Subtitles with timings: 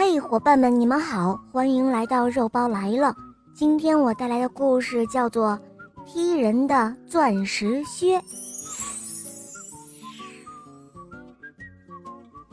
[0.00, 3.12] 嘿，伙伴们，你们好，欢迎来到肉包来了。
[3.52, 5.58] 今天我带来的故事叫做
[6.06, 8.16] 《踢人的钻石靴》。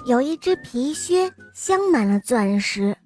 [0.08, 2.98] 有一只皮靴镶满了钻石，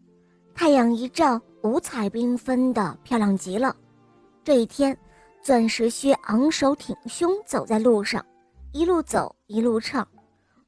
[0.56, 3.76] 太阳一照，五彩缤纷的，漂亮极了。
[4.42, 4.98] 这一天，
[5.42, 8.26] 钻石靴昂首挺胸走在路上，
[8.72, 10.08] 一路走一路唱：“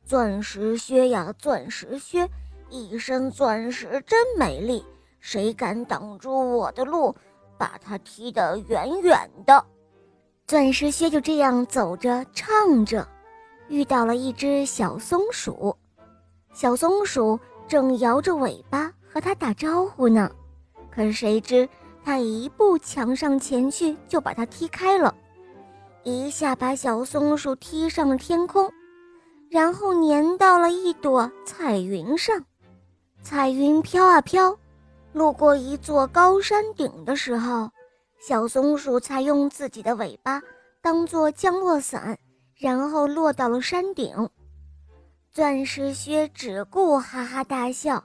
[0.04, 2.30] 钻石靴呀，钻石靴。”
[2.72, 4.84] 一身钻石真美丽，
[5.20, 7.14] 谁敢挡住我的路，
[7.58, 9.64] 把它踢得远远的。
[10.48, 13.06] 钻石靴就这样走着唱着，
[13.68, 15.76] 遇到了一只小松鼠。
[16.54, 17.38] 小松鼠
[17.68, 20.32] 正摇着尾巴和它打招呼呢，
[20.90, 21.68] 可谁知
[22.04, 25.14] 它一步抢上前去，就把它踢开了，
[26.04, 28.72] 一下把小松鼠踢上了天空，
[29.50, 32.42] 然后粘到了一朵彩云上。
[33.24, 34.58] 彩云飘啊飘，
[35.14, 37.70] 路过一座高山顶的时候，
[38.20, 40.42] 小松鼠才用自己的尾巴
[40.82, 42.18] 当做降落伞，
[42.58, 44.30] 然后落到了山顶。
[45.32, 48.04] 钻石靴只顾哈哈大笑，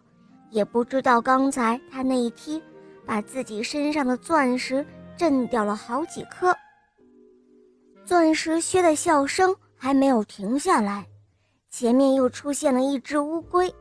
[0.51, 2.63] 也不知道刚才他那一踢，
[3.05, 4.87] 把自己身上的钻石
[5.17, 6.55] 震掉了好几颗。
[8.05, 11.05] 钻石靴的笑声还没有停下来，
[11.71, 13.75] 前面又出现了一只乌龟。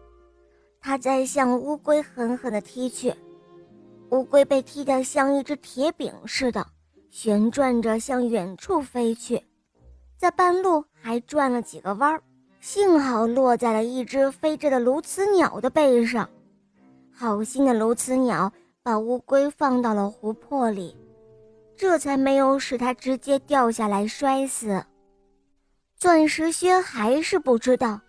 [0.86, 3.12] 他在向乌龟狠狠地踢去，
[4.12, 6.64] 乌龟被踢得像一只铁饼似的，
[7.10, 9.44] 旋转着向远处飞去，
[10.16, 12.22] 在半路还转了几个弯儿，
[12.62, 16.30] 幸好落在了一只飞着的鸬鹚鸟的背上。
[17.12, 20.96] 好心的鸬鹚鸟把乌龟放到了湖泊里，
[21.76, 24.86] 这才没有使它直接掉下来摔死。
[25.98, 28.02] 钻石靴还是不知道。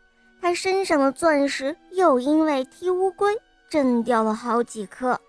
[0.46, 3.36] 他身上的钻石又因为踢乌龟
[3.68, 5.20] 震掉了好几颗，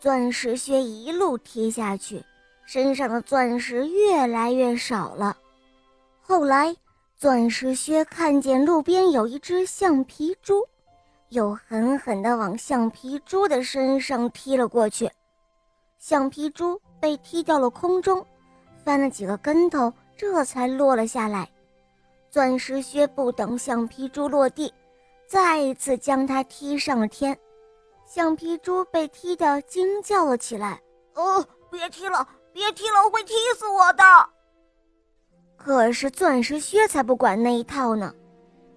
[0.00, 2.24] 钻石靴一路踢下去，
[2.64, 5.36] 身上的钻石越来越少了。
[6.22, 6.74] 后来，
[7.18, 10.66] 钻石靴看见路边有一只橡皮猪，
[11.28, 15.10] 又狠狠地往橡皮猪的身上踢了过去，
[15.98, 18.24] 橡皮猪被踢到了空中，
[18.82, 21.46] 翻了几个跟头，这才落了下来。
[22.34, 24.74] 钻石靴不等橡皮猪落地，
[25.24, 27.38] 再一次将它踢上了天。
[28.04, 30.82] 橡皮猪被踢得惊叫了起来
[31.14, 34.02] ：“哦，别踢了，别踢了，我会踢死我的！”
[35.56, 38.12] 可是钻石靴才不管那一套呢，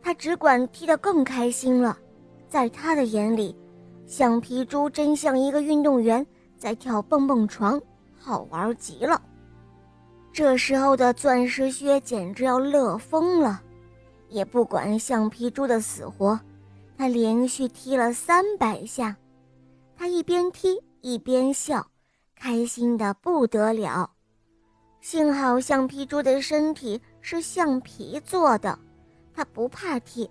[0.04, 1.98] 他只管踢得更开心了。
[2.48, 3.58] 在他的眼里，
[4.06, 6.24] 橡皮猪真像一个运动员
[6.60, 7.82] 在跳蹦蹦床，
[8.20, 9.20] 好玩极了。
[10.38, 13.60] 这时候的钻石靴简直要乐疯了，
[14.30, 16.40] 也不管橡皮猪的死活，
[16.96, 19.18] 他连续踢了三百下，
[19.96, 21.84] 他一边踢一边笑，
[22.36, 24.12] 开心的不得了。
[25.02, 28.78] 幸好橡皮猪的身体是橡皮做的，
[29.34, 30.30] 他不怕踢，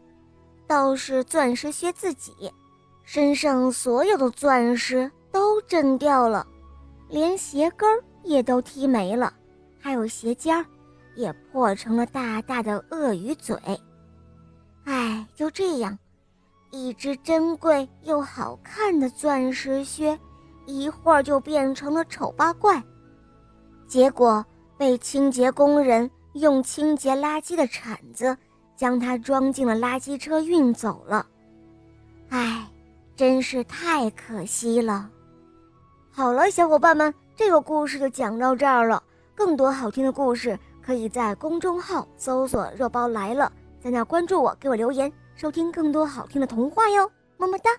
[0.69, 2.33] 倒是钻石靴自己，
[3.03, 6.47] 身上所有的钻石都震掉了，
[7.09, 9.35] 连鞋跟儿也都踢没了。
[9.87, 10.67] 还有鞋尖儿，
[11.15, 13.57] 也破成了大大的鳄鱼嘴。
[14.83, 15.97] 哎，就这样，
[16.73, 20.19] 一只珍贵又好看的钻石靴，
[20.67, 22.83] 一会儿就变成了丑八怪。
[23.87, 24.45] 结果
[24.77, 28.37] 被清洁工人用清洁垃圾的铲子
[28.75, 31.25] 将它装进了垃圾车运走了。
[32.31, 32.69] 哎，
[33.15, 35.09] 真是太可惜了。
[36.11, 39.01] 好了，小伙伴们，这个故事就讲到这儿了。
[39.37, 47.71] 更多好听的故事，可以在公众号搜索“肉包来了”，在那关注我，给我留言，收听更多好听的童话哟，么么哒。